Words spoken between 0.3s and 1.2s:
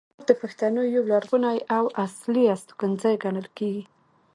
پښتنو یو